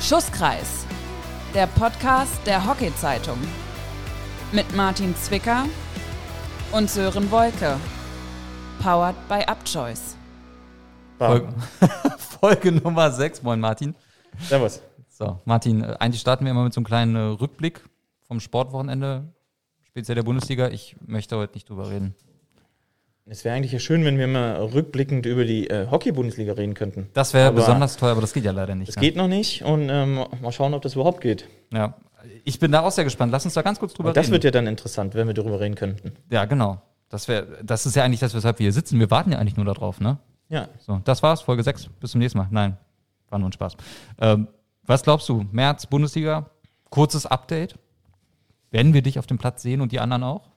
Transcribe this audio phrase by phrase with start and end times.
[0.00, 0.86] Schusskreis,
[1.54, 3.38] der Podcast der Hockey-Zeitung.
[4.52, 5.64] Mit Martin Zwicker
[6.72, 7.76] und Sören Wolke.
[8.80, 10.16] Powered by Upchoice.
[11.18, 11.48] Folge,
[12.40, 13.42] Folge Nummer 6.
[13.42, 13.94] Moin, Martin.
[14.38, 14.80] Servus.
[15.08, 17.82] So, Martin, äh, eigentlich starten wir immer mit so einem kleinen äh, Rückblick
[18.28, 19.32] vom Sportwochenende,
[19.82, 20.68] speziell der Bundesliga.
[20.68, 22.14] Ich möchte heute nicht drüber reden.
[23.28, 27.08] Es wäre eigentlich ja schön, wenn wir mal rückblickend über die äh, Hockey-Bundesliga reden könnten.
[27.12, 28.88] Das wäre besonders toll, aber das geht ja leider nicht.
[28.88, 29.00] Das ne?
[29.00, 31.48] geht noch nicht und ähm, mal schauen, ob das überhaupt geht.
[31.72, 31.94] Ja.
[32.44, 33.32] Ich bin da auch sehr gespannt.
[33.32, 34.32] Lass uns da ganz kurz drüber das reden.
[34.32, 36.12] wird ja dann interessant, wenn wir darüber reden könnten.
[36.30, 36.80] ja, genau.
[37.08, 38.98] Das, wär, das ist ja eigentlich das, weshalb wir hier sitzen.
[38.98, 40.18] Wir warten ja eigentlich nur darauf, ne?
[40.48, 41.88] Ja, So, das war's, Folge 6.
[42.00, 42.48] Bis zum nächsten Mal.
[42.50, 42.76] Nein,
[43.28, 43.76] war nur ein Spaß.
[44.20, 44.46] Ähm,
[44.84, 45.44] was glaubst du?
[45.50, 46.50] März, Bundesliga,
[46.90, 47.76] kurzes Update.
[48.70, 50.50] Werden wir dich auf dem Platz sehen und die anderen auch?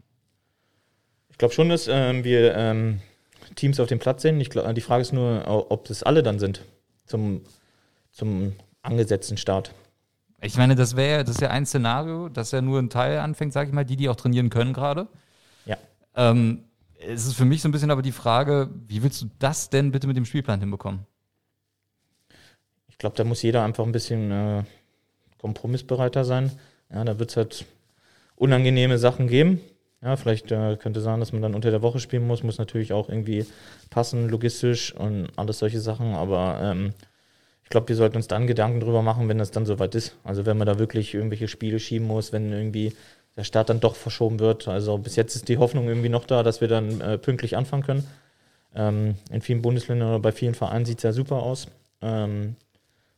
[1.39, 2.99] Ich glaube schon, dass ähm, wir ähm,
[3.55, 4.39] Teams auf dem Platz sehen.
[4.39, 6.66] Glaub, die Frage ist nur, ob das alle dann sind
[7.05, 7.45] zum,
[8.11, 9.73] zum angesetzten Start.
[10.41, 13.53] Ich meine, das wäre das ist ja ein Szenario, dass ja nur ein Teil anfängt,
[13.53, 15.08] sage ich mal, die, die auch trainieren können gerade.
[15.66, 15.78] Ja.
[16.13, 16.66] Ähm,
[17.00, 19.94] es ist für mich so ein bisschen aber die Frage, wie willst du das denn
[19.94, 21.06] bitte mit dem Spielplan hinbekommen?
[22.89, 24.63] Ich glaube, da muss jeder einfach ein bisschen äh,
[25.38, 26.52] kompromissbereiter sein.
[26.91, 27.66] Ja, da wird es halt
[28.35, 29.61] unangenehme Sachen geben.
[30.02, 32.94] Ja, vielleicht äh, könnte sein, dass man dann unter der Woche spielen muss, muss natürlich
[32.94, 33.45] auch irgendwie
[33.89, 36.16] passen, logistisch und alles solche Sachen.
[36.16, 36.94] Aber ähm,
[37.64, 40.16] ich glaube, wir sollten uns dann Gedanken drüber machen, wenn das dann soweit ist.
[40.23, 42.94] Also wenn man da wirklich irgendwelche Spiele schieben muss, wenn irgendwie
[43.36, 44.67] der Start dann doch verschoben wird.
[44.67, 47.84] Also bis jetzt ist die Hoffnung irgendwie noch da, dass wir dann äh, pünktlich anfangen
[47.84, 48.08] können.
[48.73, 51.67] Ähm, in vielen Bundesländern oder bei vielen Vereinen sieht es ja super aus.
[52.02, 52.56] Ähm,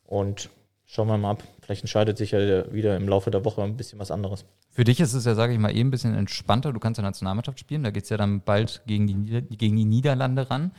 [0.04, 0.50] und
[0.92, 1.42] schauen wir mal ab.
[1.62, 4.44] Vielleicht entscheidet sich ja wieder im Laufe der Woche ein bisschen was anderes.
[4.70, 6.72] Für dich ist es ja, sage ich mal, eben ein bisschen entspannter.
[6.72, 7.82] Du kannst ja Nationalmannschaft spielen.
[7.82, 10.72] Da geht es ja dann bald gegen die, Nieder gegen die Niederlande ran.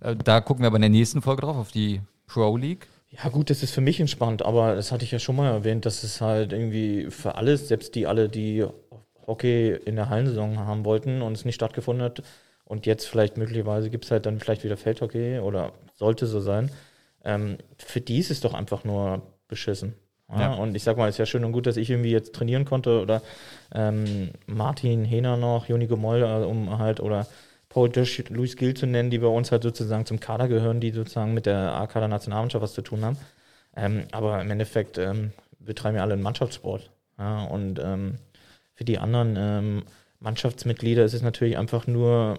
[0.00, 2.86] Äh, da gucken wir aber in der nächsten Folge drauf, auf die Pro League.
[3.10, 5.86] Ja, gut, das ist für mich entspannt, aber das hatte ich ja schon mal erwähnt,
[5.86, 8.64] dass es halt irgendwie für alles, selbst die alle, die
[9.26, 12.22] Hockey in der Hallensaison haben wollten und es nicht stattgefunden hat
[12.64, 16.70] und jetzt vielleicht möglicherweise gibt es halt dann vielleicht wieder Feldhockey oder sollte so sein,
[17.24, 19.94] ähm, für die ist es doch einfach nur beschissen.
[20.30, 20.54] Ja, Ja.
[20.54, 22.64] Und ich sag mal, es ist ja schön und gut, dass ich irgendwie jetzt trainieren
[22.64, 23.22] konnte oder
[23.74, 27.26] ähm, Martin Hehner noch, Joni Gemoll, äh, um halt, oder
[27.68, 30.90] Paul Dösch, Luis Gill zu nennen, die bei uns halt sozusagen zum Kader gehören, die
[30.90, 33.18] sozusagen mit der A-Kader-Nationalmannschaft was zu tun haben.
[33.76, 36.90] Ähm, aber im Endeffekt ähm, betreiben wir alle einen Mannschaftssport.
[37.18, 38.18] Ja, und ähm,
[38.74, 39.82] für die anderen ähm,
[40.20, 42.38] Mannschaftsmitglieder ist es natürlich einfach nur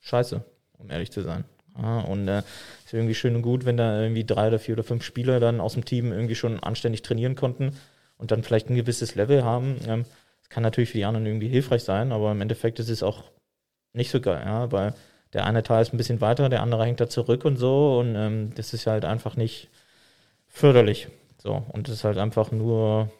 [0.00, 0.42] scheiße,
[0.78, 1.44] um ehrlich zu sein.
[1.80, 2.42] Ja, und äh,
[2.84, 5.60] ist irgendwie schön und gut, wenn da irgendwie drei oder vier oder fünf Spieler dann
[5.60, 7.76] aus dem Team irgendwie schon anständig trainieren konnten
[8.16, 9.76] und dann vielleicht ein gewisses Level haben.
[9.86, 10.04] Ähm,
[10.40, 13.24] das kann natürlich für die anderen irgendwie hilfreich sein, aber im Endeffekt ist es auch
[13.92, 14.94] nicht so geil, ja, weil
[15.32, 18.14] der eine Teil ist ein bisschen weiter, der andere hängt da zurück und so und
[18.16, 19.68] ähm, das ist halt einfach nicht
[20.48, 21.08] förderlich.
[21.38, 23.10] So, und das ist halt einfach nur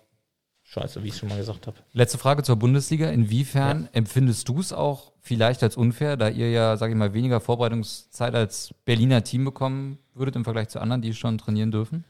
[0.68, 1.78] scheiße, wie ich schon mal gesagt habe.
[1.92, 3.08] Letzte Frage zur Bundesliga.
[3.08, 7.40] Inwiefern empfindest du es auch vielleicht als unfair, da ihr ja, sage ich mal, weniger
[7.40, 12.04] Vorbereitungszeit als Berliner Team bekommen würdet im Vergleich zu anderen, die schon trainieren dürfen?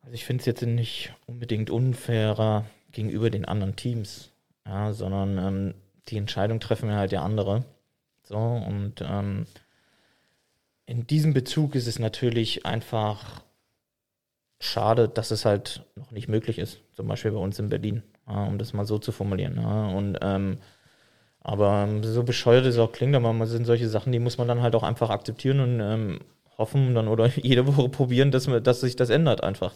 [0.00, 4.30] Also ich finde es jetzt nicht unbedingt unfairer gegenüber den anderen Teams,
[4.64, 5.74] ja, sondern ähm,
[6.08, 7.64] die Entscheidung treffen wir halt ja andere.
[8.22, 9.46] So, und ähm,
[10.86, 13.42] in diesem Bezug ist es natürlich einfach
[14.60, 16.80] schade, dass es halt noch nicht möglich ist.
[16.94, 19.56] Zum Beispiel bei uns in Berlin, ja, um das mal so zu formulieren.
[19.56, 19.88] Ja.
[19.88, 20.58] Und ähm,
[21.40, 24.60] aber so bescheuert es auch klingt, aber man sind solche Sachen, die muss man dann
[24.60, 26.20] halt auch einfach akzeptieren und ähm,
[26.58, 29.72] hoffen dann oder jede Woche probieren, dass, dass sich das ändert einfach.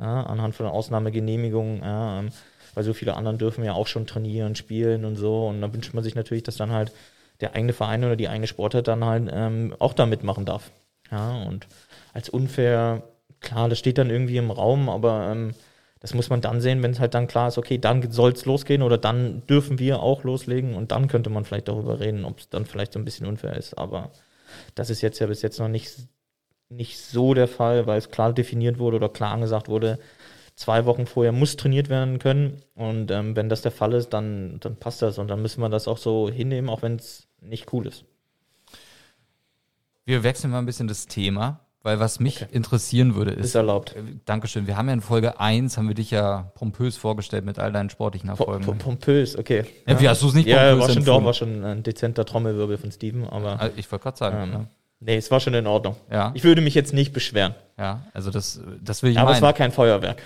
[0.00, 2.30] Ja, anhand von Ausnahmegenehmigungen, ja, ähm,
[2.74, 5.48] weil so viele anderen dürfen ja auch schon trainieren, spielen und so.
[5.48, 6.92] Und da wünscht man sich natürlich, dass dann halt
[7.40, 10.70] der eigene Verein oder die eigene Sportart dann halt ähm, auch da mitmachen darf.
[11.10, 11.66] Ja, und
[12.14, 13.02] als unfair,
[13.40, 15.54] klar, das steht dann irgendwie im Raum, aber ähm,
[16.00, 18.46] das muss man dann sehen, wenn es halt dann klar ist, okay, dann soll es
[18.46, 22.40] losgehen oder dann dürfen wir auch loslegen und dann könnte man vielleicht darüber reden, ob
[22.40, 23.76] es dann vielleicht so ein bisschen unfair ist.
[23.76, 24.10] Aber
[24.74, 26.08] das ist jetzt ja bis jetzt noch nicht,
[26.70, 29.98] nicht so der Fall, weil es klar definiert wurde oder klar angesagt wurde,
[30.56, 32.62] zwei Wochen vorher muss trainiert werden können.
[32.74, 35.68] Und ähm, wenn das der Fall ist, dann, dann passt das und dann müssen wir
[35.68, 38.04] das auch so hinnehmen, auch wenn es nicht cool ist.
[40.06, 42.48] Wir wechseln mal ein bisschen das Thema, weil was mich Okay.
[42.52, 43.94] interessieren würde ist, Ist erlaubt.
[43.96, 44.66] Äh, Dankeschön.
[44.66, 47.90] Wir haben ja in Folge 1, haben wir dich ja pompös vorgestellt mit all deinen
[47.90, 48.64] sportlichen Po- Erfolgen.
[48.64, 49.64] po- Pompös, okay.
[49.86, 52.24] Ja, wie hast du es nicht Ja, pompös war schon doch, war schon ein dezenter
[52.24, 54.52] Trommelwirbel von Steven, aber Also ich wollte gerade sagen.
[54.54, 54.66] ähm,
[55.00, 55.96] nee, es war schon in Ordnung.
[56.10, 56.16] ja.
[56.16, 57.54] ja, Ich würde mich jetzt nicht beschweren.
[57.78, 59.42] ja, also das, das will ich aber es meinen.
[59.42, 60.22] war kein Feuerwerk.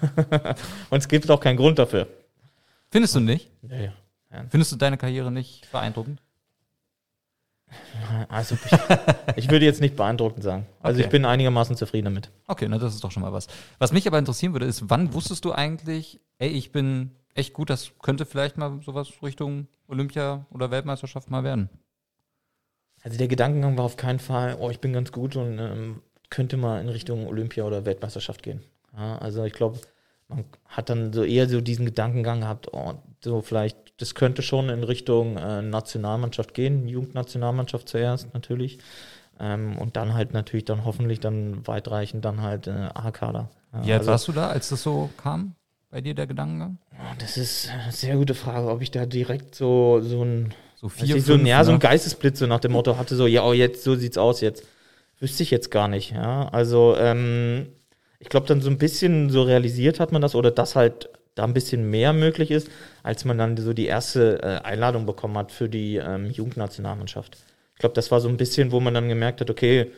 [0.90, 2.06] Und es gibt auch keinen Grund dafür.
[2.90, 3.48] Findest du nicht?
[3.68, 3.92] Ja, ja.
[4.48, 6.20] Findest du deine Karriere nicht beeindruckend?
[8.28, 8.72] Also ich,
[9.36, 10.66] ich würde jetzt nicht beeindruckend sagen.
[10.82, 11.06] Also Okay.
[11.06, 12.30] ich bin einigermaßen zufrieden damit.
[12.46, 13.46] Okay, na das ist doch schon mal was.
[13.78, 17.70] Was mich aber interessieren würde, ist, wann wusstest du eigentlich, ey, ich bin echt gut,
[17.70, 21.68] das könnte vielleicht mal sowas Richtung Olympia oder Weltmeisterschaft mal werden?
[23.02, 26.56] Also der Gedankengang war auf keinen Fall, oh, ich bin ganz gut und ähm, könnte
[26.56, 28.62] mal in Richtung Olympia oder Weltmeisterschaft gehen.
[28.96, 29.80] Ja, also ich glaube,
[30.28, 34.68] man hat dann so eher so diesen Gedankengang gehabt, oh, so vielleicht, das könnte schon
[34.68, 38.78] in Richtung äh, Nationalmannschaft gehen, Jugendnationalmannschaft zuerst natürlich.
[39.40, 43.48] Ähm, und dann halt natürlich dann hoffentlich dann weitreichend dann halt äh, A-Kader.
[43.72, 45.54] Ja, Wie alt also- warst du da, als das so kam?
[45.90, 46.78] Bei dir der Gedankengang?
[47.18, 51.16] Das ist eine sehr gute Frage, ob ich da direkt so, so ein, So vier,
[51.16, 51.80] nicht, so, fünf, ja, so ein ne?
[51.80, 54.64] Geistesblitz so nach dem Motto hatte, so, ja, oh, jetzt, so sieht's aus jetzt.
[55.20, 56.48] Wüsste ich jetzt gar nicht, ja.
[56.48, 57.66] Also, ähm,
[58.20, 61.44] ich glaube, dann so ein bisschen so realisiert hat man das oder dass halt da
[61.44, 62.68] ein bisschen mehr möglich ist,
[63.02, 67.38] als man dann so die erste äh, Einladung bekommen hat für die ähm, Jugendnationalmannschaft.
[67.74, 69.90] Ich glaube, das war so ein bisschen, wo man dann gemerkt hat, okay,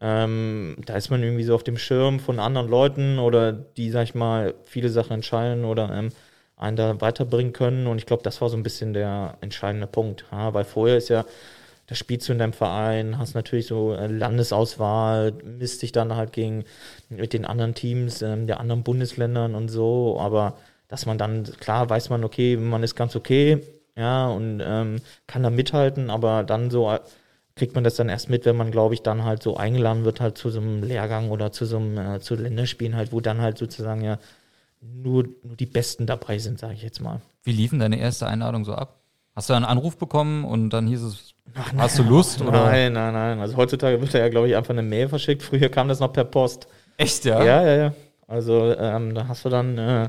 [0.00, 4.04] ähm, da ist man irgendwie so auf dem Schirm von anderen Leuten oder die, sag
[4.04, 6.10] ich mal, viele Sachen entscheiden oder ähm,
[6.56, 7.86] einen da weiterbringen können.
[7.86, 10.26] Und ich glaube, das war so ein bisschen der entscheidende Punkt.
[10.32, 11.24] Ja, weil vorher ist ja,
[11.86, 16.32] da spielst du in deinem Verein, hast natürlich so äh, Landesauswahl, misst dich dann halt
[16.32, 16.64] gegen
[17.08, 20.18] mit den anderen Teams ähm, der anderen Bundesländern und so.
[20.20, 23.62] Aber dass man dann, klar weiß man, okay, man ist ganz okay,
[23.96, 24.96] ja, und ähm,
[25.26, 27.00] kann da mithalten, aber dann so äh,
[27.54, 30.20] kriegt man das dann erst mit, wenn man, glaube ich, dann halt so eingeladen wird,
[30.20, 33.40] halt zu so einem Lehrgang oder zu so einem, äh, zu Länderspielen halt, wo dann
[33.40, 34.18] halt sozusagen ja
[34.80, 37.20] nur, nur die Besten dabei sind, sage ich jetzt mal.
[37.42, 39.00] Wie lief denn deine erste Einladung so ab?
[39.34, 41.34] Hast du einen Anruf bekommen und dann hieß es,
[41.76, 42.40] hast du Lust?
[42.40, 42.52] Oder?
[42.52, 43.40] Nein, nein, nein.
[43.40, 45.42] Also heutzutage wird da ja, glaube ich, einfach eine Mail verschickt.
[45.42, 46.68] Früher kam das noch per Post.
[46.96, 47.42] Echt, ja?
[47.42, 47.94] Ja, ja, ja.
[48.26, 50.08] Also ähm, da hast du dann äh,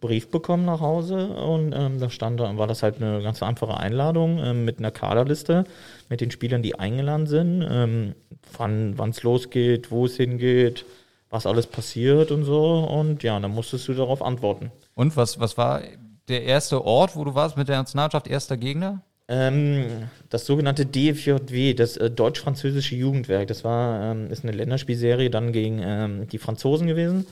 [0.00, 3.76] Brief bekommen nach Hause und ähm, da stand, da war das halt eine ganz einfache
[3.76, 5.64] Einladung ähm, mit einer Kaderliste
[6.08, 8.14] mit den Spielern, die eingeladen sind, ähm,
[8.56, 10.84] wann es losgeht, wo es hingeht,
[11.30, 12.80] was alles passiert und so.
[12.84, 14.70] Und ja, dann musstest du darauf antworten.
[14.94, 15.82] Und was, was war
[16.28, 19.00] der erste Ort, wo du warst mit der Nationalmannschaft, erster Gegner?
[19.28, 25.52] Ähm, das sogenannte DFJW, das äh, deutsch-französische Jugendwerk, das war ähm, ist eine Länderspielserie dann
[25.52, 27.26] gegen ähm, die Franzosen gewesen.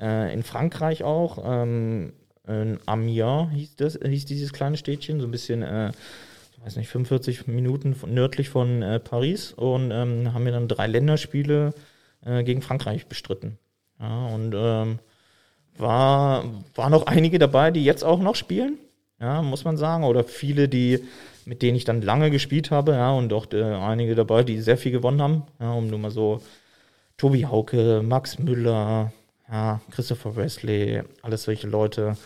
[0.00, 1.38] Äh, in Frankreich auch.
[1.44, 2.12] Ähm,
[2.46, 5.90] in Amiens hieß, das, hieß dieses kleine Städtchen, so ein bisschen, äh,
[6.52, 9.52] ich weiß nicht, 45 Minuten von, nördlich von äh, Paris.
[9.52, 11.74] Und ähm, haben wir dann drei Länderspiele
[12.24, 13.58] äh, gegen Frankreich bestritten.
[13.98, 14.98] Ja, und ähm,
[15.78, 16.44] war,
[16.74, 18.78] waren noch einige dabei, die jetzt auch noch spielen
[19.20, 20.04] ja, muss man sagen.
[20.04, 21.00] Oder viele, die,
[21.44, 24.76] mit denen ich dann lange gespielt habe, ja, und auch äh, einige dabei, die sehr
[24.76, 25.42] viel gewonnen haben.
[25.60, 26.40] Ja, um nur mal so
[27.16, 29.12] Tobi Hauke, Max Müller,
[29.50, 32.16] ja, Christopher Wesley, alles solche Leute,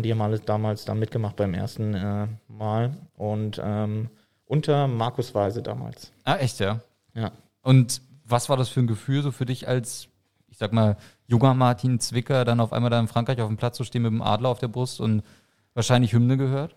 [0.00, 2.96] die haben alles damals da mitgemacht beim ersten äh, Mal.
[3.16, 4.08] Und ähm,
[4.46, 6.12] unter Markus Weise damals.
[6.24, 6.80] Ah, echt, ja.
[7.14, 7.32] Ja.
[7.62, 10.08] Und was war das für ein Gefühl so für dich als,
[10.48, 10.96] ich sag mal,
[11.26, 14.12] junger Martin Zwicker, dann auf einmal da in Frankreich auf dem Platz zu stehen mit
[14.12, 15.22] dem Adler auf der Brust und
[15.74, 16.76] wahrscheinlich Hymne gehört?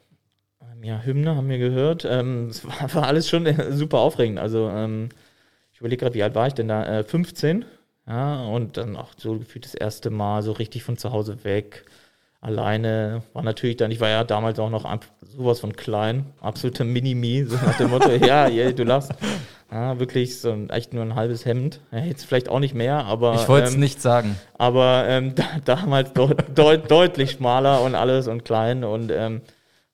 [0.62, 2.06] Ähm, Ja, Hymne haben wir gehört.
[2.06, 4.40] Ähm, Es war, war alles schon äh, super aufregend.
[4.40, 5.10] Also, ähm,
[5.72, 6.86] ich überlege gerade, wie alt war ich denn da?
[6.86, 7.66] Äh, 15.
[8.08, 11.86] Ja, und dann auch so gefühlt das erste Mal so richtig von zu Hause weg.
[12.40, 14.86] Alleine war natürlich dann, ich war ja damals auch noch
[15.36, 19.12] sowas von klein, absoluter Mini-Me, so nach dem Motto, ja, yeah, du lachst.
[19.72, 21.80] Ja, wirklich so ein, echt nur ein halbes Hemd.
[21.92, 23.34] Ja, jetzt vielleicht auch nicht mehr, aber.
[23.34, 24.36] Ich wollte es ähm, nicht sagen.
[24.60, 29.42] aber ähm, da, damals deut, deut, deutlich schmaler und alles und klein und ähm,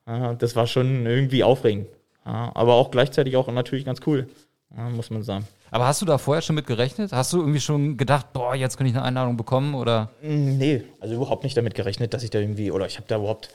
[0.06, 1.88] ja, das war schon irgendwie aufregend.
[2.24, 4.28] Aber auch gleichzeitig auch natürlich ganz cool,
[4.70, 5.48] muss man sagen.
[5.72, 7.14] Aber hast du da vorher schon mit gerechnet?
[7.14, 9.74] Hast du irgendwie schon gedacht, boah, jetzt könnte ich eine Einladung bekommen?
[9.74, 13.08] Oder Mm, Nee, also überhaupt nicht damit gerechnet, dass ich da irgendwie, oder ich habe
[13.08, 13.50] da überhaupt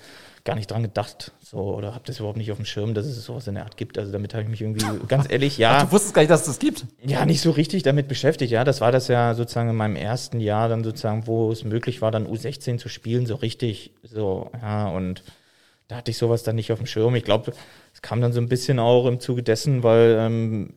[0.45, 3.23] gar nicht dran gedacht, so, oder habe das überhaupt nicht auf dem Schirm, dass es
[3.23, 3.99] sowas in der Art gibt.
[3.99, 5.85] Also damit habe ich mich irgendwie, ganz ehrlich, ja.
[5.85, 6.87] du wusstest gar nicht, dass es das gibt?
[7.05, 8.65] Ja, nicht so richtig damit beschäftigt, ja.
[8.65, 12.13] Das war das ja sozusagen in meinem ersten Jahr dann sozusagen, wo es möglich war,
[12.13, 15.23] dann U16 zu spielen, so richtig, so, ja, und
[15.89, 17.15] da hatte ich sowas dann nicht auf dem Schirm.
[17.15, 17.53] Ich glaube,
[17.93, 20.71] es kam dann so ein bisschen auch im Zuge dessen, weil ähm,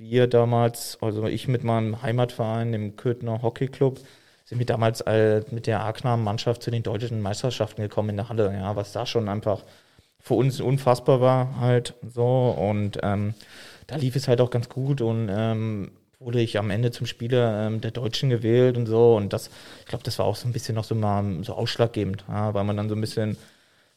[0.00, 4.00] wir damals, also ich mit meinem Heimatverein, dem Köthner Hockey Club,
[4.46, 5.04] sind wir damals
[5.52, 9.28] mit der A-Knaben-Mannschaft zu den deutschen Meisterschaften gekommen in der Halle, ja, was da schon
[9.28, 9.62] einfach
[10.18, 12.56] für uns unfassbar war halt so.
[12.58, 13.34] Und ähm,
[13.86, 17.66] da lief es halt auch ganz gut und ähm, wurde ich am Ende zum Spieler
[17.66, 19.16] ähm, der Deutschen gewählt und so.
[19.16, 22.24] Und das, ich glaube, das war auch so ein bisschen noch so mal so ausschlaggebend,
[22.28, 23.36] ja, weil man dann so ein bisschen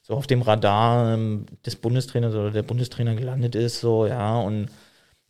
[0.01, 4.37] so auf dem Radar ähm, des Bundestrainers oder der Bundestrainer gelandet ist, so ja.
[4.37, 4.69] Und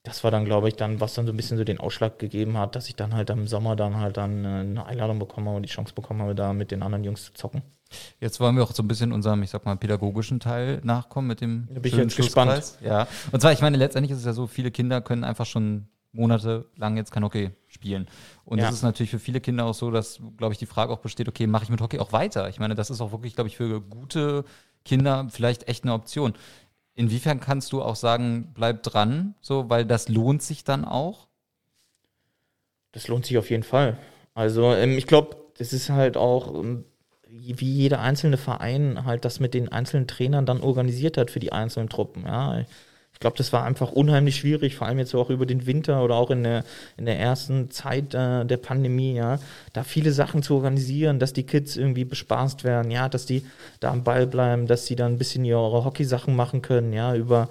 [0.03, 2.57] das war dann, glaube ich, dann, was dann so ein bisschen so den Ausschlag gegeben
[2.57, 5.57] hat, dass ich dann halt im Sommer dann halt dann äh, eine Einladung bekommen habe
[5.57, 7.61] und die Chance bekommen habe, da mit den anderen Jungs zu zocken.
[8.19, 11.41] Jetzt wollen wir auch so ein bisschen unserem, ich sag mal, pädagogischen Teil nachkommen mit
[11.41, 11.67] dem.
[11.71, 12.77] Da bin ich jetzt gespannt.
[12.81, 13.07] Ja.
[13.31, 16.97] Und zwar, ich meine, letztendlich ist es ja so, viele Kinder können einfach schon monatelang
[16.97, 18.07] jetzt kein Hockey spielen.
[18.45, 18.69] Und es Ja.
[18.69, 21.47] ist natürlich für viele Kinder auch so, dass, glaube ich, die Frage auch besteht, okay,
[21.47, 22.49] mache ich mit Hockey auch weiter?
[22.49, 24.43] Ich meine, das ist auch wirklich, glaube ich, für gute
[24.85, 26.33] Kinder vielleicht echt eine Option.
[26.95, 31.27] Inwiefern kannst du auch sagen, bleib dran, so, weil das lohnt sich dann auch?
[32.91, 33.97] Das lohnt sich auf jeden Fall.
[34.35, 36.85] Also ähm, ich glaube, das ist halt auch, ähm,
[37.27, 41.51] wie jeder einzelne Verein halt das mit den einzelnen Trainern dann organisiert hat für die
[41.51, 42.25] einzelnen Truppen.
[42.25, 42.63] Ja,
[43.13, 46.15] ich glaube, das war einfach unheimlich schwierig, vor allem jetzt auch über den Winter oder
[46.15, 46.65] auch in der,
[46.97, 49.39] in der ersten Zeit äh, der Pandemie, ja,
[49.71, 53.45] da viele Sachen zu organisieren, dass die Kids irgendwie bespaßt werden, ja, dass die
[53.79, 57.49] da am Ball bleiben, dass sie dann ein bisschen ihre Hockey-Sachen machen können, ja, über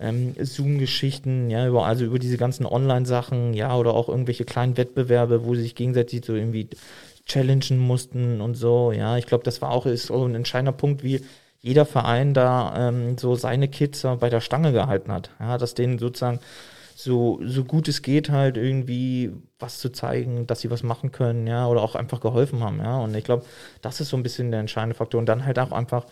[0.00, 5.44] ähm, Zoom-Geschichten, ja, über, also über diese ganzen Online-Sachen, ja, oder auch irgendwelche kleinen Wettbewerbe,
[5.44, 6.68] wo sie sich gegenseitig so irgendwie
[7.26, 9.16] challengen mussten und so, ja.
[9.16, 11.20] Ich glaube, das war auch ist so ein entscheidender Punkt, wie
[11.60, 15.30] jeder Verein da ähm, so seine Kids bei der Stange gehalten hat.
[15.40, 16.40] Ja, dass denen sozusagen
[16.94, 21.46] so, so gut es geht, halt irgendwie was zu zeigen, dass sie was machen können,
[21.46, 22.98] ja, oder auch einfach geholfen haben, ja.
[22.98, 23.44] Und ich glaube,
[23.82, 25.20] das ist so ein bisschen der entscheidende Faktor.
[25.20, 26.06] Und dann halt auch einfach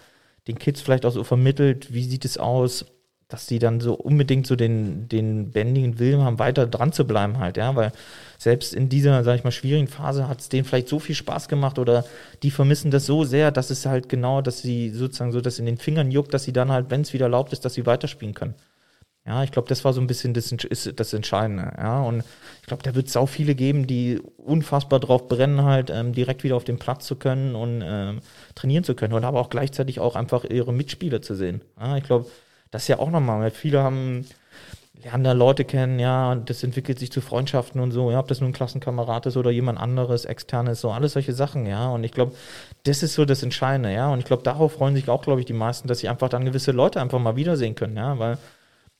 [0.46, 2.86] den Kids vielleicht auch so vermittelt, wie sieht es aus,
[3.28, 7.38] dass die dann so unbedingt so den, den bändigen Willen haben, weiter dran zu bleiben
[7.38, 7.92] halt, ja, weil
[8.38, 11.48] selbst in dieser, sag ich mal, schwierigen Phase hat es denen vielleicht so viel Spaß
[11.48, 12.04] gemacht oder
[12.42, 15.66] die vermissen das so sehr, dass es halt genau, dass sie sozusagen so das in
[15.66, 18.34] den Fingern juckt, dass sie dann halt, wenn es wieder erlaubt ist, dass sie weiterspielen
[18.34, 18.54] können.
[19.26, 21.72] Ja, ich glaube, das war so ein bisschen das, ist das Entscheidende.
[21.76, 22.22] Ja, und
[22.60, 26.44] ich glaube, da wird es auch viele geben, die unfassbar drauf brennen, halt ähm, direkt
[26.44, 28.20] wieder auf den Platz zu können und ähm,
[28.54, 31.60] trainieren zu können und aber auch gleichzeitig auch einfach ihre Mitspieler zu sehen.
[31.76, 32.26] Ja, ich glaube,
[32.70, 34.26] das ist ja auch nochmal, weil viele haben
[35.06, 38.28] lernen da Leute kennen, ja, und das entwickelt sich zu Freundschaften und so, ja, ob
[38.28, 42.04] das nun ein Klassenkamerad ist oder jemand anderes, externes, so, alles solche Sachen, ja, und
[42.04, 42.32] ich glaube,
[42.84, 45.46] das ist so das Entscheidende, ja, und ich glaube, darauf freuen sich auch, glaube ich,
[45.46, 48.38] die meisten, dass sie einfach dann gewisse Leute einfach mal wiedersehen können, ja, weil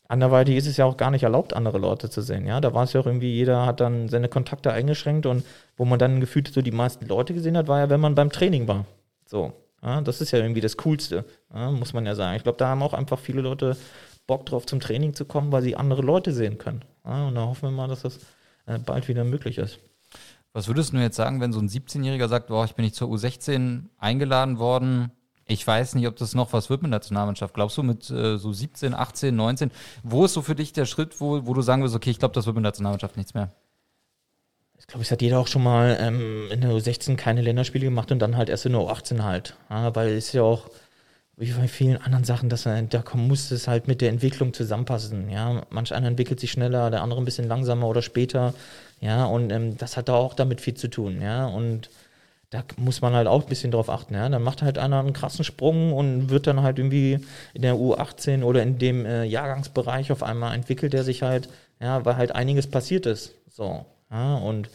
[0.09, 2.85] anderweitig ist es ja auch gar nicht erlaubt, andere Leute zu sehen, ja, da war
[2.85, 5.45] es ja auch irgendwie, jeder hat dann seine Kontakte eingeschränkt und
[5.77, 8.31] wo man dann gefühlt so die meisten Leute gesehen hat, war ja, wenn man beim
[8.31, 8.85] Training war,
[9.25, 9.53] so,
[9.87, 11.25] ja, das ist ja irgendwie das Coolste,
[11.55, 12.37] ja, muss man ja sagen.
[12.37, 13.77] Ich glaube, da haben auch einfach viele Leute
[14.27, 16.85] Bock drauf, zum Training zu kommen, weil sie andere Leute sehen können.
[17.05, 18.19] Ja, und da hoffen wir mal, dass das
[18.67, 19.79] äh, bald wieder möglich ist.
[20.53, 23.09] Was würdest du jetzt sagen, wenn so ein 17-Jähriger sagt, boah, ich bin nicht zur
[23.09, 25.13] U16 eingeladen worden,
[25.45, 27.55] ich weiß nicht, ob das noch was wird mit Nationalmannschaft.
[27.55, 29.71] Glaubst du mit äh, so 17, 18, 19,
[30.03, 32.35] wo ist so für dich der Schritt, wo, wo du sagen wirst, okay, ich glaube,
[32.35, 33.53] das wird mit Nationalmannschaft nichts mehr?
[34.79, 38.13] Ich glaube, es hat jeder auch schon mal ähm, in der U16 keine Länderspiele gemacht
[38.13, 39.57] und dann halt erst in der U18 halt.
[39.71, 40.69] Ja, weil es ja auch,
[41.37, 45.29] wie bei vielen anderen Sachen, dass da muss es halt mit der Entwicklung zusammenpassen.
[45.31, 48.55] Ja, manch einer entwickelt sich schneller, der andere ein bisschen langsamer oder später.
[49.01, 51.21] Ja, und ähm, das hat da auch damit viel zu tun.
[51.21, 51.91] Ja, und
[52.51, 54.15] da muss man halt auch ein bisschen drauf achten.
[54.15, 57.19] Ja, dann macht halt einer einen krassen Sprung und wird dann halt irgendwie
[57.55, 61.49] in der U18 oder in dem äh, Jahrgangsbereich auf einmal entwickelt er sich halt,
[61.81, 63.35] ja, weil halt einiges passiert ist.
[63.51, 64.71] So, ja, und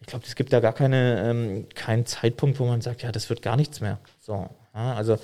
[0.00, 3.28] ich glaube, es gibt da gar keine, ähm, keinen Zeitpunkt, wo man sagt, ja, das
[3.28, 3.98] wird gar nichts mehr.
[4.18, 5.18] So, ja, also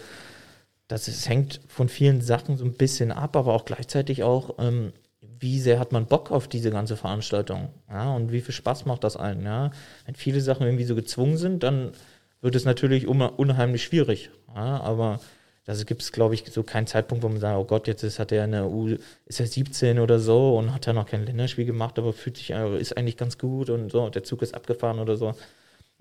[0.88, 4.92] das ist, hängt von vielen Sachen so ein bisschen ab, aber auch gleichzeitig auch, ähm,
[5.38, 7.68] wie sehr hat man Bock auf diese ganze Veranstaltung?
[7.90, 9.42] Ja, und wie viel Spaß macht das allen?
[9.42, 9.70] Ja?
[10.04, 11.92] Wenn viele Sachen irgendwie so gezwungen sind, dann
[12.40, 14.30] wird es natürlich un unheimlich schwierig.
[14.54, 14.80] Ja?
[14.80, 15.20] Aber
[15.66, 18.20] da gibt es, glaube ich, so keinen Zeitpunkt, wo man sagt, oh Gott, jetzt ist,
[18.20, 18.96] hat er eine U,
[19.26, 22.50] ist er 17 oder so und hat ja noch kein Länderspiel gemacht, aber fühlt sich,
[22.52, 25.34] äh, ist eigentlich ganz gut und so, der Zug ist abgefahren oder so.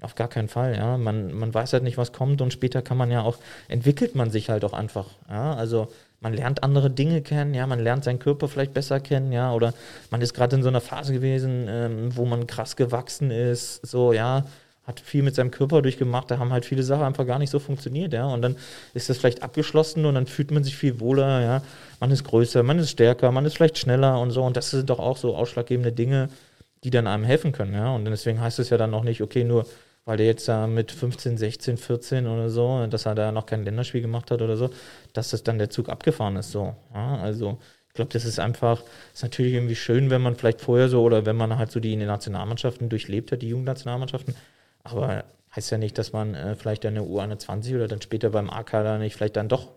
[0.02, 0.98] Auf gar keinen Fall, ja.
[0.98, 4.30] Man, man weiß halt nicht, was kommt und später kann man ja auch, entwickelt man
[4.30, 5.56] sich halt auch einfach, ja.
[5.56, 5.88] Also
[6.20, 9.74] man lernt andere Dinge kennen, ja, man lernt seinen Körper vielleicht besser kennen, ja, oder
[10.12, 14.14] man ist gerade in so einer Phase gewesen, ähm, wo man krass gewachsen ist, so,
[14.14, 14.46] ja,
[14.86, 17.60] hat viel mit seinem Körper durchgemacht, da haben halt viele Sachen einfach gar nicht so
[17.60, 18.56] funktioniert, ja, und dann
[18.94, 21.62] ist das vielleicht abgeschlossen und dann fühlt man sich viel wohler, ja,
[22.00, 24.90] man ist größer, man ist stärker, man ist vielleicht schneller und so, und das sind
[24.90, 26.30] doch auch so ausschlaggebende Dinge,
[26.84, 29.44] die dann einem helfen können, ja, und deswegen heißt es ja dann noch nicht, okay,
[29.44, 29.66] nur
[30.08, 33.64] weil der jetzt da mit 15, 16, 14 oder so, dass er da noch kein
[33.64, 34.70] Länderspiel gemacht hat oder so,
[35.14, 38.84] dass das dann der Zug abgefahren ist, so, ja, also ich glaube, das ist einfach,
[39.14, 41.96] ist natürlich irgendwie schön, wenn man vielleicht vorher so oder wenn man halt so die
[41.96, 44.36] Nationalmannschaften durchlebt hat, die Jugendnationalmannschaften,
[44.86, 45.26] aber
[45.56, 49.16] heißt ja nicht, dass man äh, vielleicht eine U21 oder dann später beim A-Kader nicht
[49.16, 49.72] vielleicht dann doch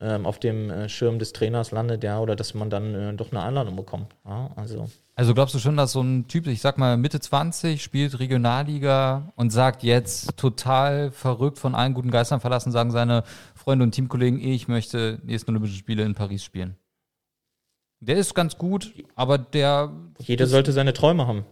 [0.00, 3.30] ähm, auf dem äh, Schirm des Trainers landet, ja, oder dass man dann äh, doch
[3.30, 4.14] eine Einladung bekommt.
[4.24, 4.88] Ja, also.
[5.14, 9.32] Also glaubst du schon, dass so ein Typ, ich sag mal Mitte 20, spielt Regionalliga
[9.36, 13.22] und sagt jetzt total verrückt von allen guten Geistern verlassen, sagen seine
[13.54, 16.76] Freunde und Teamkollegen, ich möchte nächsten Olympischen Spiele in Paris spielen?
[18.00, 19.92] Der ist ganz gut, aber der.
[20.18, 21.44] Jeder sollte seine Träume haben.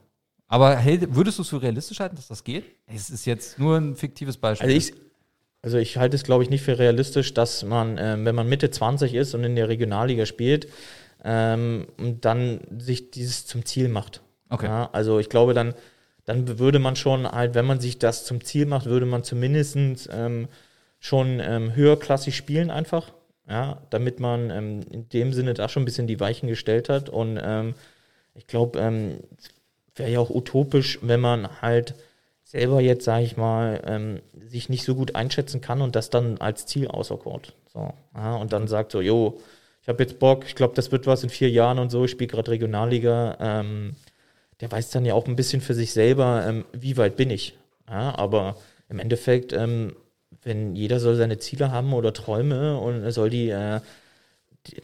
[0.51, 2.65] Aber hält, würdest du es für realistisch halten, dass das geht?
[2.89, 4.67] Es ist jetzt nur ein fiktives Beispiel.
[4.67, 4.93] Also ich,
[5.63, 8.69] also ich halte es, glaube ich, nicht für realistisch, dass man, ähm, wenn man Mitte
[8.69, 10.67] 20 ist und in der Regionalliga spielt,
[11.23, 14.23] ähm, und dann sich dieses zum Ziel macht.
[14.49, 14.67] Okay.
[14.67, 15.73] Ja, also ich glaube, dann,
[16.25, 19.77] dann würde man schon halt, wenn man sich das zum Ziel macht, würde man zumindest
[20.13, 20.49] ähm,
[20.99, 23.13] schon ähm, höherklassig spielen einfach.
[23.49, 27.09] Ja, damit man ähm, in dem Sinne da schon ein bisschen die Weichen gestellt hat.
[27.09, 27.75] Und ähm,
[28.35, 29.19] ich glaube, ähm,
[30.01, 31.95] wäre ja auch utopisch, wenn man halt
[32.43, 36.39] selber jetzt, sage ich mal, ähm, sich nicht so gut einschätzen kann und das dann
[36.39, 37.55] als Ziel auserkort.
[37.73, 39.39] So, ja, und dann sagt so, jo,
[39.83, 42.11] ich habe jetzt Bock, ich glaube, das wird was in vier Jahren und so, ich
[42.11, 43.37] spiele gerade Regionalliga.
[43.41, 43.95] Ähm,
[44.61, 47.57] der weiß dann ja auch ein bisschen für sich selber, ähm, wie weit bin ich.
[47.89, 48.57] Ja, aber
[48.89, 49.95] im Endeffekt, ähm,
[50.43, 53.81] wenn jeder soll seine Ziele haben oder Träume und soll die äh,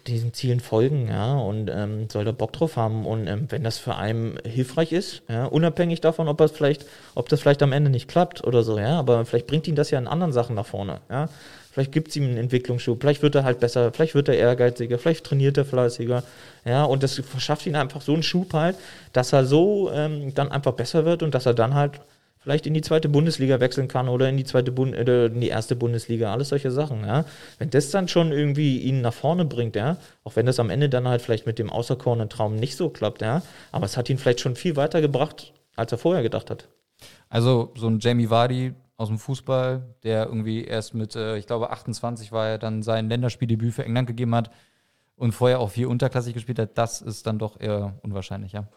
[0.07, 3.05] diesen Zielen folgen, ja, und ähm, soll da Bock drauf haben.
[3.05, 7.29] Und ähm, wenn das für einen hilfreich ist, ja, unabhängig davon, ob das vielleicht, ob
[7.29, 9.99] das vielleicht am Ende nicht klappt oder so, ja, aber vielleicht bringt ihn das ja
[9.99, 11.29] in anderen Sachen nach vorne, ja.
[11.73, 14.99] Vielleicht gibt es ihm einen Entwicklungsschub, vielleicht wird er halt besser, vielleicht wird er ehrgeiziger,
[14.99, 16.23] vielleicht trainiert er fleißiger,
[16.65, 18.77] ja, und das verschafft ihn einfach so einen Schub halt,
[19.13, 22.01] dass er so ähm, dann einfach besser wird und dass er dann halt
[22.47, 25.49] vielleicht in die zweite Bundesliga wechseln kann oder in die zweite Bund äh, in die
[25.49, 27.25] erste Bundesliga, alles solche Sachen, ja.
[27.59, 30.89] Wenn das dann schon irgendwie ihn nach vorne bringt, ja, auch wenn das am Ende
[30.89, 34.19] dann halt vielleicht mit dem außerkornen Traum nicht so klappt, ja, aber es hat ihn
[34.19, 36.69] vielleicht schon viel weiter gebracht, als er vorher gedacht hat.
[37.29, 41.71] Also so ein Jamie Vardy aus dem Fußball, der irgendwie erst mit, äh, ich glaube
[41.71, 44.53] 28 war er dann sein Länderspieldebüt für England gegeben hat
[45.17, 48.69] und vorher auch vier unterklassig gespielt hat, das ist dann doch eher unwahrscheinlich, ja.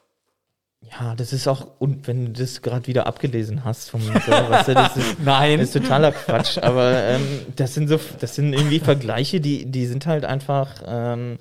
[0.81, 4.73] Ja, das ist auch, und wenn du das gerade wieder abgelesen hast vom weißt du,
[4.73, 5.59] das ist, Nein.
[5.59, 6.57] Das ist totaler Quatsch.
[6.57, 7.21] Aber ähm,
[7.55, 11.37] das sind so, das sind irgendwie Vergleiche, die, die sind halt einfach ähm,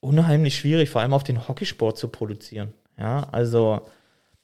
[0.00, 2.72] unheimlich schwierig, vor allem auf den Hockeysport zu produzieren.
[2.98, 3.82] Ja, also.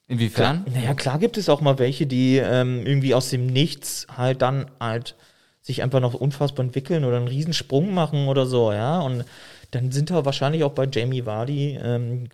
[0.09, 0.65] Inwiefern?
[0.65, 4.41] Klar, naja, klar gibt es auch mal welche, die ähm, irgendwie aus dem Nichts halt
[4.41, 5.17] dann halt
[5.63, 9.01] sich einfach noch unfassbar entwickeln oder einen Riesensprung machen oder so, ja.
[9.01, 9.25] Und
[9.73, 12.29] dann sind da wahrscheinlich auch bei Jamie Vardy ähm,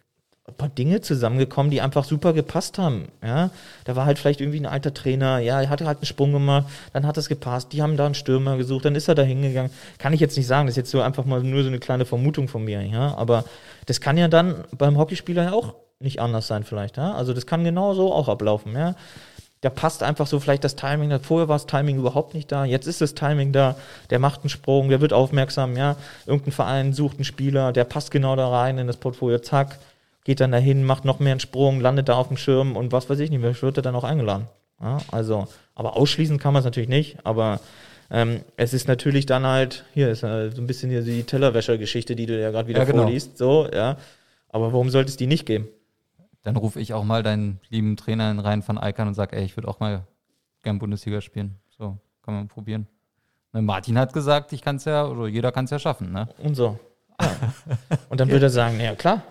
[0.49, 3.09] ein paar Dinge zusammengekommen, die einfach super gepasst haben.
[3.23, 3.51] Ja,
[3.85, 6.67] da war halt vielleicht irgendwie ein alter Trainer, ja, er hatte halt einen Sprung gemacht,
[6.93, 9.71] dann hat es gepasst, die haben da einen Stürmer gesucht, dann ist er da hingegangen.
[9.99, 12.05] Kann ich jetzt nicht sagen, das ist jetzt so einfach mal nur so eine kleine
[12.05, 13.45] Vermutung von mir, ja, aber
[13.87, 17.47] das kann ja dann beim Hockeyspieler ja auch nicht anders sein vielleicht, ja, also das
[17.47, 18.97] kann genauso auch ablaufen, ja.
[19.61, 21.17] Da passt einfach so vielleicht das Timing.
[21.21, 22.65] Vorher war das Timing überhaupt nicht da.
[22.65, 23.77] Jetzt ist das Timing da.
[24.11, 25.77] Der macht einen Sprung, der wird aufmerksam.
[25.77, 25.95] Ja,
[26.27, 29.39] irgendein Verein sucht einen Spieler, der passt genau da rein in das Portfolio.
[29.39, 29.79] Zack,
[30.25, 33.11] geht dann dahin, macht noch mehr einen Sprung, landet da auf dem Schirm und was
[33.11, 34.49] weiß ich nicht, wer wird er dann auch eingeladen.
[34.81, 37.61] Ja, also, aber ausschließen kann man es natürlich nicht, aber
[38.11, 42.15] ähm, es ist natürlich dann halt, hier ist äh, so ein bisschen hier die Tellerwäscher-Geschichte,
[42.17, 43.03] die du ja gerade wieder Ja, genau.
[43.05, 43.97] vorliest, so, ja.
[44.49, 45.69] Aber warum sollte es die nicht geben?
[46.43, 49.45] Dann rufe ich auch mal deinen lieben Trainer in Rhein van Eikern und sage, ey,
[49.45, 50.05] ich würde auch mal
[50.63, 51.59] gern Bundesliga spielen.
[51.71, 52.87] So, kann man probieren.
[53.53, 56.29] Ne, Martin hat gesagt, ich kann es ja, oder jeder kann es ja schaffen, ne?
[56.43, 56.79] Und so.
[57.21, 57.31] Ja.
[58.09, 59.23] Und dann würde er sagen, ja klar,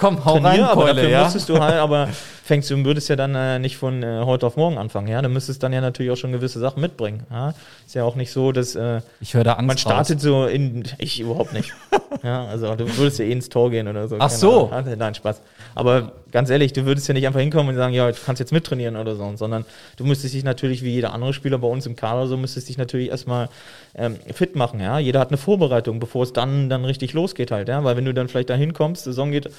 [0.00, 2.08] Komm, hau trainier, aber dafür müsstest du halt, aber
[2.44, 5.20] fängst du, würdest ja dann äh, nicht von äh, heute auf morgen anfangen, ja.
[5.20, 7.24] Du müsstest dann ja natürlich auch schon gewisse Sachen mitbringen.
[7.30, 7.52] Ja?
[7.86, 10.22] Ist ja auch nicht so, dass äh, Ich höre da Angst man startet raus.
[10.22, 10.84] so in.
[10.96, 11.72] Ich überhaupt nicht.
[12.22, 14.16] ja, also du würdest ja eh ins Tor gehen oder so.
[14.18, 14.70] Ach so.
[14.70, 14.96] Ahnung.
[14.96, 15.42] Nein, Spaß.
[15.74, 18.52] Aber ganz ehrlich, du würdest ja nicht einfach hinkommen und sagen, ja, du kannst jetzt
[18.52, 19.64] mittrainieren oder so, sondern
[19.96, 22.78] du müsstest dich natürlich, wie jeder andere Spieler bei uns im Kader, so müsstest dich
[22.78, 23.48] natürlich erstmal
[23.94, 24.98] ähm, fit machen, ja.
[24.98, 27.84] Jeder hat eine Vorbereitung, bevor es dann, dann richtig losgeht halt, ja.
[27.84, 29.50] Weil wenn du dann vielleicht da hinkommst, Saison geht,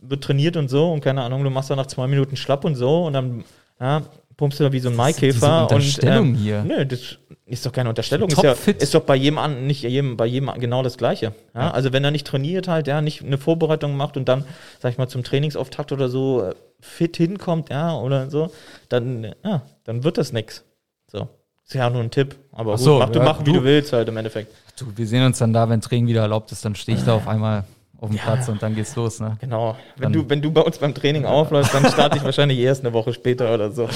[0.00, 2.74] wird trainiert und so und keine Ahnung, du machst da nach zwei Minuten schlapp und
[2.74, 3.44] so und dann
[3.80, 4.02] ja,
[4.36, 5.62] pumpst du da wie so ein Maikäfer.
[5.62, 6.62] und, Unterstellung hier.
[6.64, 8.28] Nö, das ist doch keine Unterstellung.
[8.28, 11.32] Ist, ja, ist doch bei jedem an, nicht jedem, bei jedem genau das Gleiche.
[11.54, 11.60] Ja?
[11.62, 11.70] Ja.
[11.70, 14.44] Also wenn er nicht trainiert halt, ja, nicht eine Vorbereitung macht und dann,
[14.80, 18.50] sag ich mal, zum Trainingsauftakt oder so äh, fit hinkommt, ja, oder so,
[18.88, 20.64] dann, ja, dann wird das nix.
[21.10, 21.28] So.
[21.64, 22.36] Ist ja nur ein Tipp.
[22.52, 24.52] Aber Ach gut, so, mach, du mach, wie du- du willst halt im Endeffekt.
[24.78, 27.14] Du, wir sehen uns dann da, wenn Training wieder erlaubt ist, dann stehe ich da
[27.14, 27.64] auf einmal
[27.98, 28.22] auf dem Ja.
[28.24, 29.36] Platz und dann geht's los, ne?
[29.40, 29.76] Genau.
[29.96, 32.84] Wenn Dann- du, wenn du bei uns beim Training aufläufst, dann starte ich wahrscheinlich erst
[32.84, 33.88] eine Woche später oder so.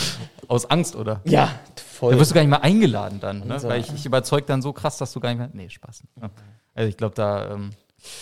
[0.48, 1.20] Aus Angst, oder?
[1.24, 2.12] Ja, voll.
[2.14, 3.60] Da wirst du gar nicht mal eingeladen dann, ne?
[3.60, 3.68] So.
[3.68, 5.50] Weil ich, ich überzeug dann so krass, dass du gar nicht mehr.
[5.52, 6.02] Nee, Spaß.
[6.20, 6.30] Ja.
[6.74, 7.52] Also ich glaube, da.
[7.52, 7.70] Ähm,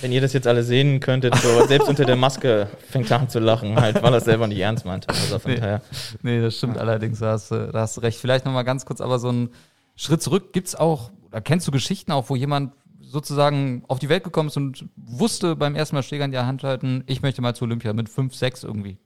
[0.00, 3.28] Wenn ihr das jetzt alle sehen könntet, so selbst unter der Maske fängt er an
[3.28, 5.08] zu lachen, halt, weil er es selber nicht ernst meint.
[5.08, 5.58] Also von Nee.
[5.60, 5.82] daher.
[6.22, 8.18] nee, das stimmt allerdings, da hast, du- da hast du recht.
[8.18, 9.50] Vielleicht nochmal ganz kurz, aber so einen
[9.94, 10.52] Schritt zurück.
[10.52, 12.72] Gibt's auch, oder kennst du Geschichten auch, wo jemand
[13.10, 16.62] sozusagen auf die Welt gekommen ist und wusste beim ersten Mal Schläger in die Hand
[16.62, 18.98] halten, ich möchte mal zu Olympia mit 5, 6 irgendwie.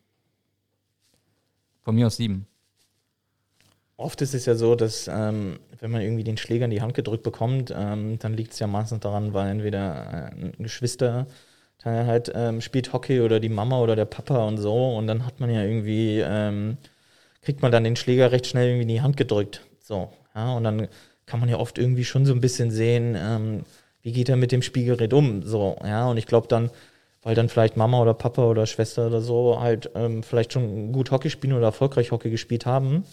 [1.82, 2.46] Von mir aus 7.
[3.96, 6.94] Oft ist es ja so, dass ähm, wenn man irgendwie den Schläger in die Hand
[6.94, 11.26] gedrückt bekommt, ähm, dann liegt es ja meistens daran, weil entweder äh, ein Geschwister
[11.84, 15.40] halt ähm, spielt Hockey oder die Mama oder der Papa und so und dann hat
[15.40, 16.76] man ja irgendwie, ähm,
[17.42, 19.62] kriegt man dann den Schläger recht schnell irgendwie in die Hand gedrückt.
[19.80, 20.88] So, ja, und dann
[21.26, 23.64] kann man ja oft irgendwie schon so ein bisschen sehen, ähm,
[24.02, 26.70] wie geht er mit dem Spielgerät um, so, ja, und ich glaube dann,
[27.22, 31.10] weil dann vielleicht Mama oder Papa oder Schwester oder so halt ähm, vielleicht schon gut
[31.10, 33.04] Hockey spielen oder erfolgreich Hockey gespielt haben,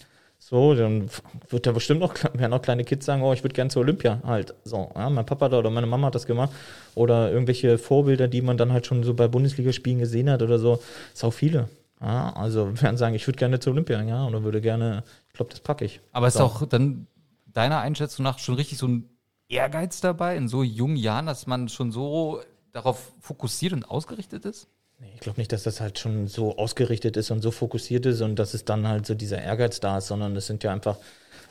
[0.42, 1.10] so, dann
[1.50, 4.20] wird da bestimmt noch, werden auch kleine Kids sagen, oh, ich würde gerne zur Olympia
[4.24, 4.54] halt.
[4.64, 6.50] So, ja, mein Papa da oder meine Mama hat das gemacht.
[6.94, 10.80] Oder irgendwelche Vorbilder, die man dann halt schon so bei Bundesligaspielen gesehen hat oder so.
[11.12, 11.68] Ist auch viele.
[12.00, 15.50] Ja, also werden sagen, ich würde gerne zur Olympia, ja, oder würde gerne, ich glaube,
[15.50, 16.00] das packe ich.
[16.12, 16.44] Aber ist So.
[16.44, 17.06] auch dann
[17.52, 19.10] deiner Einschätzung nach schon richtig so ein
[19.50, 22.40] Ehrgeiz dabei in so jungen Jahren, dass man schon so
[22.72, 24.68] darauf fokussiert und ausgerichtet ist?
[25.14, 28.38] Ich glaube nicht, dass das halt schon so ausgerichtet ist und so fokussiert ist und
[28.38, 30.96] dass es dann halt so dieser Ehrgeiz da ist, sondern es sind ja einfach,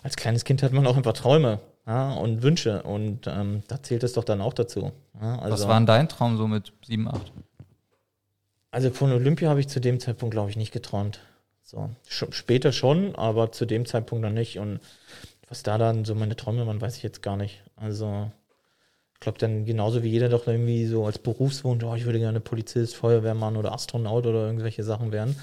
[0.03, 4.03] als kleines Kind hat man auch einfach Träume ja, und Wünsche und ähm, da zählt
[4.03, 4.91] es doch dann auch dazu.
[5.19, 7.33] Ja, also, Was war denn dein Traum so mit 7, 8?
[8.71, 11.19] also von Olympia habe ich zu dem Zeitpunkt, glaube ich, nicht geträumt.
[11.63, 14.57] So, später schon, aber zu dem Zeitpunkt noch nicht.
[14.57, 14.79] Und
[15.49, 17.63] was da dann so meine Träume waren, weiß ich jetzt gar nicht.
[17.75, 18.31] Also
[19.13, 22.39] ich glaube dann genauso wie jeder doch irgendwie so als Berufswunsch, oh, ich würde gerne
[22.39, 25.35] Polizist, Feuerwehrmann oder Astronaut oder irgendwelche Sachen werden.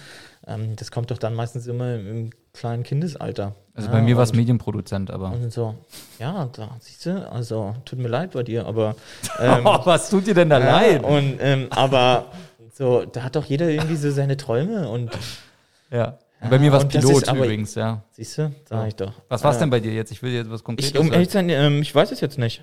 [0.46, 3.54] Ähm, das kommt doch dann meistens immer im kleinen Kindesalter.
[3.74, 5.32] Also Ja, bei mir war es Medienproduzent, aber.
[5.32, 5.74] Und so,
[6.18, 8.94] ja, da siehst du, also tut mir leid bei dir, aber
[9.40, 12.26] ähm, was tut dir denn da ja, und ähm, aber
[12.72, 15.10] so, da hat doch jeder irgendwie so seine Träume und
[15.90, 16.16] Ja.
[16.40, 18.02] Und bei mir war es Pilot aber- übrigens, ja.
[18.12, 19.12] siehst du, sag ich doch.
[19.28, 20.10] Was war es denn bei dir jetzt?
[20.12, 22.20] Ich will dir jetzt was Konkretes Ich, um ehrlich zu sein, ähm, ich weiß es
[22.20, 22.62] jetzt nicht.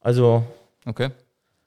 [0.00, 0.44] Also
[0.84, 1.10] Okay.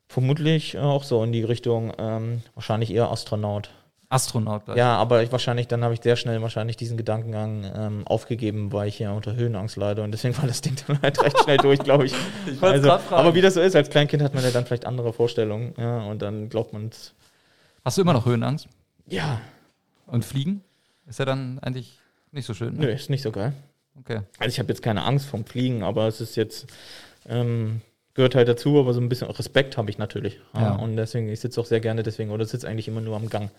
[0.08, 3.70] vermutlich auch so in die Richtung, ähm, wahrscheinlich eher Astronaut.
[4.12, 4.78] Astronaut gleich.
[4.78, 8.88] Ja, aber ich wahrscheinlich, dann habe ich sehr schnell wahrscheinlich diesen Gedankengang ähm, aufgegeben, weil
[8.88, 11.80] ich ja unter Höhenangst leide und deswegen war das Ding dann halt recht schnell durch,
[11.80, 12.14] glaube ich.
[12.48, 15.14] Ich also, aber wie das so ist, als Kleinkind hat man ja dann vielleicht andere
[15.14, 17.14] Vorstellungen, ja, und dann glaubt man es.
[17.86, 18.68] Hast du immer noch Höhenangst?
[19.08, 19.40] Ja,
[20.08, 20.64] Und Fliegen?
[21.10, 22.00] Ist ja dann eigentlich
[22.32, 22.76] nicht so schön.
[22.76, 22.92] nö, Ne?
[22.92, 23.54] ist nicht so geil.
[24.00, 24.22] Okay.
[24.38, 26.68] Also ich habe jetzt keine Angst vom Fliegen, aber es ist jetzt,
[27.28, 27.82] ähm,
[28.14, 30.40] gehört halt dazu, aber so ein bisschen Respekt habe ich natürlich.
[30.54, 30.76] Ja.
[30.76, 33.50] Und deswegen, ich sitze auch sehr gerne deswegen, oder sitze eigentlich immer nur am Gang,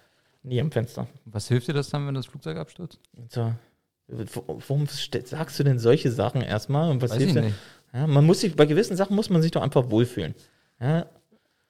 [0.43, 1.07] nie am Fenster.
[1.27, 2.99] Was hilft dir das dann, wenn das Flugzeug abstürzt?
[3.29, 3.53] So,
[4.09, 6.91] warum st- sagst du denn solche Sachen erstmal?
[6.91, 7.55] Und was Weiß hilft nicht.
[7.93, 10.35] Ja, man muss sich, bei gewissen Sachen muss man sich doch einfach wohlfühlen.
[10.81, 11.07] Ja,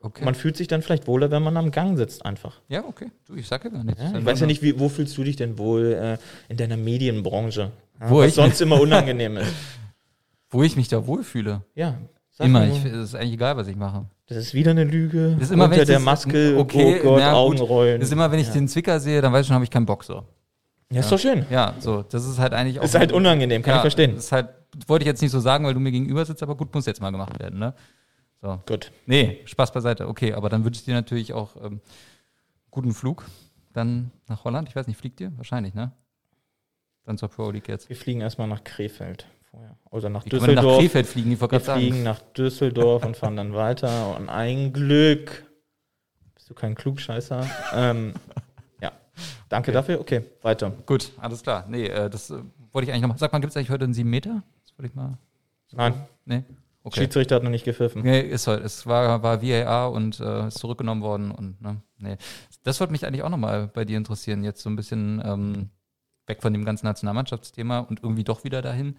[0.03, 0.25] Okay.
[0.25, 2.61] Man fühlt sich dann vielleicht wohler, wenn man am Gang sitzt einfach.
[2.69, 3.11] ja, okay.
[3.27, 4.01] Du, ich sag ja gar nichts.
[4.01, 6.79] Ja, ich weiß ja nicht, wie, wo fühlst du dich denn wohl äh, in deiner
[6.79, 7.71] Medienbranche?
[8.01, 9.53] Ja, Wo was ich- sonst immer unangenehm ist.
[10.53, 11.63] Wo ich mich da wohlfühle.
[11.75, 11.99] Ja.
[12.31, 12.67] sag Immer.
[12.67, 14.07] Ich, es ist eigentlich egal, was ich mache.
[14.27, 15.35] Das ist wieder eine Lüge.
[15.39, 17.35] Das ist immer, Unter der das- Maske, okay, oh Gott, na.
[17.35, 18.01] Augenrollen.
[18.01, 18.55] Das ist immer, wenn ich ja.
[18.55, 20.25] den Zwicker sehe, dann weiß ich schon, habe ich keinen Bock so.
[20.91, 21.45] Ja, ist doch schön.
[21.51, 22.03] Ja, so.
[22.09, 22.85] Das ist halt eigentlich auch.
[22.85, 24.15] Ist halt unangenehm, kann ich verstehen.
[24.17, 24.49] Das ist halt,
[24.89, 27.01] wollte ich jetzt nicht so sagen, weil du mir gegenüber sitzt, aber gut, muss jetzt
[27.01, 27.75] mal gemacht werden, ne?
[28.43, 28.61] So.
[28.67, 28.91] Gut.
[29.07, 30.09] Nee, Spaß beiseite.
[30.09, 31.81] Okay, aber dann wünsche ich dir natürlich auch ähm,
[32.71, 33.27] guten Flug.
[33.73, 34.69] Dann nach Holland.
[34.69, 35.33] Ich weiß nicht, fliegt ihr?
[35.37, 35.93] Wahrscheinlich, ne?
[37.05, 37.89] Dann zur Pro League jetzt.
[37.89, 39.77] Wir fliegen erstmal nach Krefeld vorher.
[39.91, 40.83] Oder nach Wie kann man denn nach Düsseldorf.
[40.83, 41.33] Krefeld fliegen?
[41.33, 41.81] Ich Wir sagen.
[41.81, 44.17] fliegen nach Düsseldorf und fahren dann weiter.
[44.17, 45.45] Und ein Glück.
[46.35, 47.47] Bist du kein Klugscheißer?
[47.75, 48.15] ähm,
[48.81, 48.93] ja.
[49.49, 49.75] Danke Okay.
[49.75, 50.01] dafür.
[50.01, 50.71] Okay, weiter.
[50.87, 51.67] Gut, alles klar.
[51.69, 52.39] Nee, äh, das äh,
[52.73, 53.19] wollte ich eigentlich noch mal.
[53.19, 54.43] Sag mal, gibt es eigentlich heute einen 7 Meter?
[54.65, 55.19] Das wollte ich mal.
[55.73, 56.43] Nein, Nee?
[56.83, 57.01] Okay.
[57.01, 58.03] Schiedsrichter hat noch nicht gepfiffen.
[58.03, 58.65] Nee, ist halt.
[58.65, 62.17] Es war, war VAR und äh, ist zurückgenommen worden und ne, nee.
[62.63, 65.71] Das würde mich eigentlich auch nochmal bei dir interessieren, jetzt so ein bisschen ähm,
[66.27, 68.97] weg von dem ganzen Nationalmannschaftsthema und irgendwie doch wieder dahin.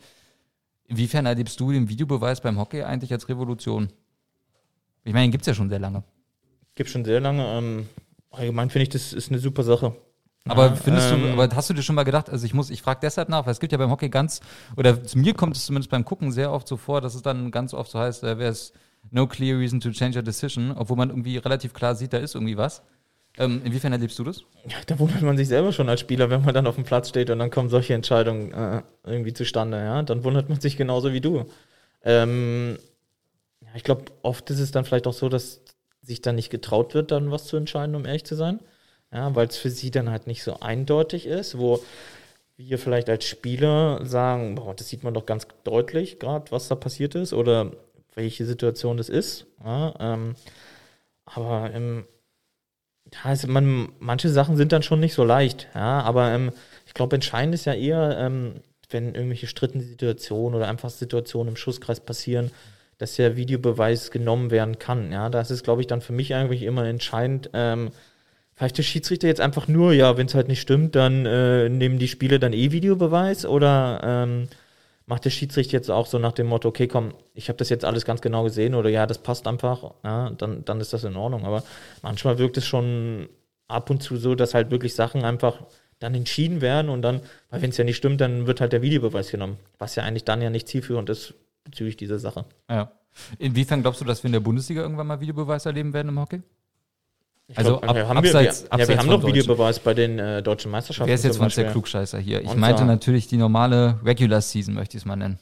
[0.86, 3.92] Inwiefern erlebst du den Videobeweis beim Hockey eigentlich als Revolution?
[5.04, 6.04] Ich meine, den gibt es ja schon sehr lange.
[6.76, 7.44] Gibt schon sehr lange.
[7.46, 7.90] Ähm,
[8.30, 9.96] allgemein finde ich, das ist eine super Sache.
[10.48, 12.70] Aber Ja, findest du, ähm, aber hast du dir schon mal gedacht, also ich muss,
[12.72, 14.42] ich frage deshalb nach, weil es gibt ja beim Hockey ganz,
[14.76, 17.52] oder zu mir kommt es zumindest beim Gucken sehr oft so vor, dass es dann
[17.52, 18.74] ganz oft so heißt, äh, wer ist
[19.12, 22.36] no clear reason to change a decision, obwohl man irgendwie relativ klar sieht, da ist
[22.36, 22.82] irgendwie was.
[23.38, 24.42] Ähm, inwiefern erlebst du das?
[24.68, 27.10] Ja, da wundert man sich selber schon als Spieler, wenn man dann auf dem Platz
[27.10, 29.78] steht und dann kommen solche Entscheidungen äh, irgendwie zustande.
[29.78, 30.04] Ja?
[30.04, 31.46] Dann wundert man sich genauso wie du.
[32.04, 32.78] Ähm,
[33.62, 35.62] ja, ich glaube, oft ist es dann vielleicht auch so, dass
[36.02, 38.60] sich dann nicht getraut wird, dann was zu entscheiden, um ehrlich zu sein.
[39.14, 41.84] Ja, weil es für sie dann halt nicht so eindeutig ist, wo
[42.58, 46.76] wir vielleicht als Spieler sagen, boah, das sieht man doch ganz deutlich gerade, was da
[46.76, 47.72] passiert ist oder
[48.16, 49.48] welche Situation das ist.
[49.64, 50.36] Ja, ähm,
[51.26, 52.06] aber ähm,
[53.14, 56.52] ja, also man, manche Sachen sind dann schon nicht so leicht, ja, aber ähm,
[56.86, 61.56] ich glaube, entscheidend ist ja eher, ähm, wenn irgendwelche strittende Situationen oder einfach Situationen im
[61.58, 62.52] Schusskreis passieren,
[62.98, 65.12] dass der Videobeweis genommen werden kann.
[65.12, 67.50] Ja, das ist, glaube ich, dann für mich eigentlich immer entscheidend.
[67.54, 67.92] Ähm,
[68.56, 72.00] vielleicht der Schiedsrichter jetzt einfach nur, ja, wenn es halt nicht stimmt, dann äh, nehmen
[72.00, 74.48] die Spiele dann eh Videobeweis oder ähm,
[75.06, 77.86] macht der Schiedsrichter jetzt auch so nach dem Motto, okay, komm, ich habe das jetzt
[77.86, 81.16] alles ganz genau gesehen oder ja, das passt einfach, ja, dann, dann ist das in
[81.16, 81.46] Ordnung.
[81.46, 81.64] Aber
[82.02, 83.28] manchmal wirkt es schon
[83.68, 85.64] ab und zu so, dass halt wirklich Sachen einfach
[86.00, 88.82] dann entschieden werden und dann, weil wenn es ja nicht stimmt, dann wird halt der
[88.82, 91.34] Videobeweis genommen, was ja eigentlich dann ja nicht zielführend ist
[91.64, 92.46] bezüglich dieser Sache.
[92.70, 92.92] Ja.
[93.38, 96.42] Inwiefern glaubst du, dass wir in der Bundesliga irgendwann mal Videobeweis erleben werden im Hockey?
[97.52, 98.34] Ich Also glaub, ab- wir haben, abseits-
[98.64, 99.26] wir, ja, abseits wir haben noch.
[99.28, 101.08] Videobeweis bei den äh, deutschen Meisterschaften.
[101.08, 101.72] Wer ist jetzt uns der.
[101.72, 102.40] Klugscheißer hier?
[102.42, 105.38] Ich Unser- meinte natürlich die normale Regular Season, möchte ich es mal nennen.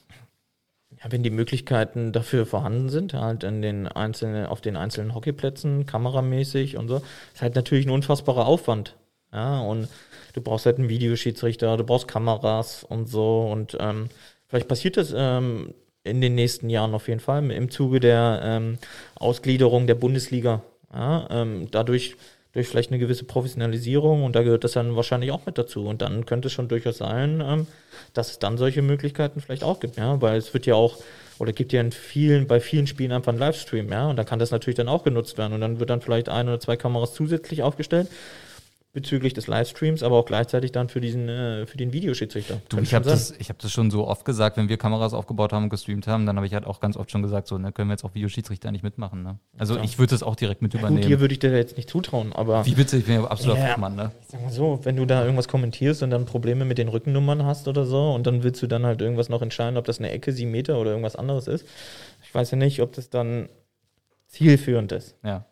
[1.02, 5.86] Ja, wenn die Möglichkeiten dafür vorhanden sind, halt in den einzelnen, auf den einzelnen Hockeyplätzen,
[5.86, 7.00] kameramäßig und so,
[7.32, 8.96] ist halt natürlich ein unfassbarer Aufwand.
[9.32, 9.88] Ja, und
[10.34, 14.08] du brauchst halt einen Videoschiedsrichter, du brauchst Kameras und so und ähm,
[14.48, 18.78] vielleicht passiert das ähm, in den nächsten Jahren auf jeden Fall im Zuge der ähm,
[19.14, 20.62] Ausgliederung der Bundesliga.
[20.92, 22.16] Ja, ähm, dadurch
[22.52, 25.86] durch vielleicht eine gewisse Professionalisierung und da gehört das dann wahrscheinlich auch mit dazu.
[25.86, 27.66] Und dann könnte es schon durchaus sein, ähm,
[28.12, 30.98] dass es dann solche Möglichkeiten vielleicht auch gibt, ja, weil es wird ja auch
[31.38, 34.38] oder gibt ja in vielen, bei vielen Spielen einfach einen Livestream, ja, und dann kann
[34.38, 35.54] das natürlich dann auch genutzt werden.
[35.54, 38.08] Und dann wird dann vielleicht ein oder zwei Kameras zusätzlich aufgestellt
[38.92, 42.60] bezüglich des Livestreams, aber auch gleichzeitig dann für diesen, äh, für den Videoschiedsrichter.
[42.68, 45.52] Du, ich habe das, ich hab das schon so oft gesagt, wenn wir Kameras aufgebaut
[45.52, 47.70] haben und gestreamt haben, dann habe ich halt auch ganz oft schon gesagt, so, ne,
[47.70, 49.22] können wir jetzt auch Videoschiedsrichter nicht mitmachen.
[49.22, 49.38] Ne?
[49.58, 49.84] Also Ja.
[49.84, 51.02] ich würde das auch direkt mit Ja, übernehmen.
[51.02, 52.96] gut, dir würde ich dir jetzt nicht zutrauen, aber Wie bitte?
[52.96, 53.66] Ich bin ja absoluter Ja.
[53.68, 54.10] Fachmann, ne?
[54.22, 57.44] ich sag mal so, wenn du da irgendwas kommentierst und dann Probleme mit den Rückennummern
[57.44, 60.10] hast oder so und dann willst du dann halt irgendwas noch entscheiden, ob das eine
[60.10, 61.64] Ecke, sieben Meter oder irgendwas anderes ist.
[62.24, 63.48] Ich weiß ja nicht, ob das dann
[64.26, 65.16] zielführend ist.
[65.24, 65.44] Ja.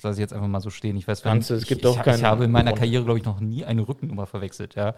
[0.00, 0.96] Das lasse ich jetzt einfach mal so stehen.
[0.96, 2.72] Ich weiß, du, es gibt ich, auch ich, keinen ich habe in meiner.
[2.72, 4.94] Karriere, glaube ich, noch nie eine Rückennummer verwechselt, ja.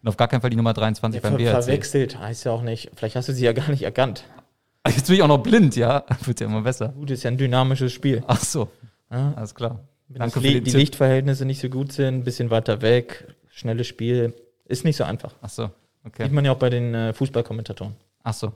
[0.00, 1.50] Und auf gar keinen Fall die Nummer 23 Ver beim BRC.
[1.64, 2.92] verwechselt, heißt ja auch nicht.
[2.94, 4.24] Vielleicht hast du sie ja gar nicht erkannt.
[4.86, 6.04] Jetzt bin ich auch noch blind, ja.
[6.24, 6.90] Wird ja immer besser.
[6.90, 8.22] Gut, ist ja ein dynamisches Spiel.
[8.28, 8.68] Ach so,
[9.10, 9.32] Ja?
[9.34, 9.80] alles klar.
[10.06, 10.74] Wenn Danke für die Tipp.
[10.74, 14.34] Lichtverhältnisse nicht so gut sind, ein bisschen weiter weg, schnelles Spiel,
[14.66, 15.34] ist nicht so einfach.
[15.40, 15.70] Ach so,
[16.04, 16.24] okay.
[16.24, 17.94] Sieht man ja auch bei den äh, Fußballkommentatoren.
[18.22, 18.52] Ach so.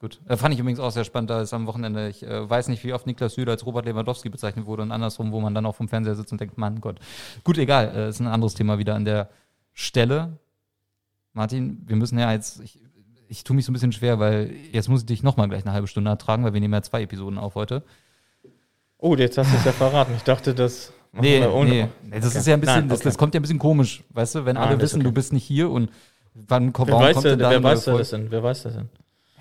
[0.00, 0.20] Gut.
[0.28, 2.84] Äh, fand ich übrigens auch sehr spannend, da ist am Wochenende, ich äh, weiß nicht,
[2.84, 5.74] wie oft Niklas Süle als Robert Lewandowski bezeichnet wurde und andersrum, wo man dann auch
[5.74, 7.00] vom Fernseher sitzt und denkt, Mann Gott.
[7.42, 9.28] Gut, egal, äh, ist ein anderes Thema wieder an der
[9.72, 10.38] Stelle.
[11.32, 12.78] Martin, wir müssen ja jetzt, ich,
[13.28, 15.72] ich tue mich so ein bisschen schwer, weil jetzt muss ich dich nochmal gleich eine
[15.72, 17.82] halbe Stunde ertragen, weil wir nehmen ja zwei Episoden auf heute.
[18.98, 20.12] Oh, jetzt hast du es ja verraten.
[20.16, 21.70] Ich dachte, das Nee, wir ohne.
[21.70, 21.88] nee,
[22.20, 22.38] das Okay.
[22.38, 23.08] ist ja ein bisschen, Nein, das, okay.
[23.08, 25.14] das kommt ja ein bisschen komisch, weißt du, wenn Ah, alle das wissen, du okay.
[25.14, 25.90] bist nicht hier und
[26.34, 28.30] wann, Wer warum weiß, kommt wer, denn da wer weiß das denn?
[28.30, 28.88] Wer weiß das denn?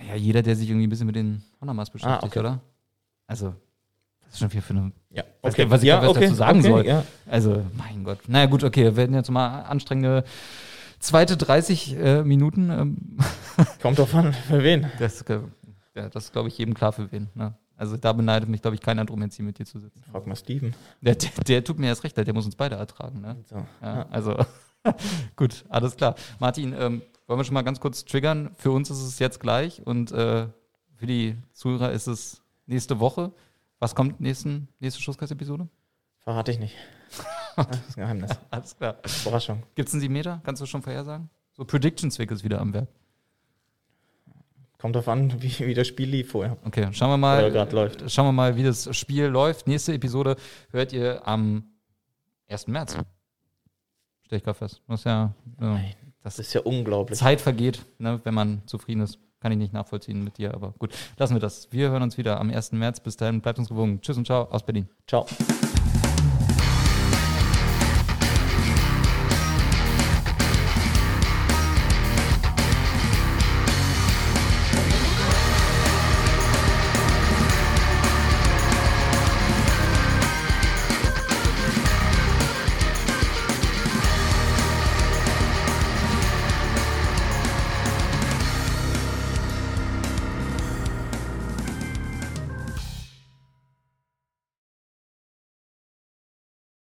[0.07, 2.39] Ja, jeder, der sich irgendwie ein bisschen mit den Hondamas beschäftigt, Ah, okay.
[2.39, 2.59] oder?
[3.25, 3.53] Also,
[4.23, 4.91] was ist schon viel für eine.
[5.09, 6.85] Ja, nicht, was ich ja, was dazu sagen soll.
[6.85, 7.03] Ja.
[7.25, 8.19] Also, mein Gott.
[8.27, 10.23] Naja, gut, okay, wir werden jetzt mal anstrengende
[10.99, 12.69] zweite 30 äh, Minuten.
[12.69, 13.17] Ähm,
[13.81, 14.87] Kommt drauf an, für wen.
[14.99, 15.39] das äh,
[15.95, 17.29] ja, das ist, glaube ich, jedem klar für wen.
[17.33, 17.55] Ne?
[17.75, 20.01] Also, da beneidet mich, glaube ich, keiner drum, jetzt hier mit dir zu sitzen.
[20.11, 20.73] Frag mal Steven.
[21.01, 23.21] Der, der, der tut mir erst recht, der muss uns beide ertragen.
[23.21, 23.37] Ne?
[23.45, 23.65] So.
[23.81, 24.35] Ja, also,
[25.35, 26.15] gut, alles klar.
[26.39, 28.51] Martin, ähm, wollen wir schon mal ganz kurz triggern?
[28.55, 30.47] Für uns ist es jetzt gleich und äh,
[30.95, 33.31] für die Zuhörer ist es nächste Woche.
[33.79, 35.67] Was kommt nächsten, nächste Schusskast-Episode?
[36.19, 36.75] Verrate ich nicht.
[37.55, 38.29] Das ist ein Geheimnis.
[38.51, 38.97] Alles klar.
[39.23, 39.63] Überraschung.
[39.73, 40.41] Gibt es einen 7 Meter?
[40.43, 41.27] Kannst du schon vorhersagen?
[41.53, 42.87] So Predictions-Weg ist wieder am Werk.
[44.77, 46.55] Kommt drauf an, wie, wie das Spiel lief vorher.
[46.63, 47.49] Okay, schauen wir mal.
[47.51, 48.11] gerade läuft.
[48.11, 49.65] Schauen wir mal, wie das Spiel läuft.
[49.65, 50.35] Nächste Episode
[50.69, 51.63] hört ihr am
[52.47, 52.67] 1.
[52.67, 52.95] März.
[54.21, 54.83] Stell ich gerade fest.
[54.87, 55.95] Das ist ja, ja Nein.
[56.27, 57.17] Das ist ja unglaublich.
[57.17, 59.19] Zeit vergeht, ne, wenn man zufrieden ist.
[59.39, 60.93] Kann ich nicht nachvollziehen mit dir, aber gut.
[61.17, 61.71] Lassen wir das.
[61.71, 62.71] Wir hören uns wieder am 1.
[62.71, 62.99] März.
[62.99, 64.01] Bis dahin, bleibt uns gewogen.
[64.01, 64.89] Tschüss und ciao aus Berlin.
[65.07, 65.25] Ciao.